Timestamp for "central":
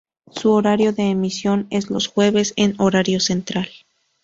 3.19-3.69